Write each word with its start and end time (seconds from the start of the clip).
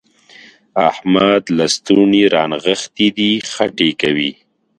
احمد 0.89 1.43
لستوڼي 1.57 2.23
رانغښتي 2.35 3.07
دي؛ 3.17 3.31
خټې 3.51 3.89
کوي. 4.01 4.31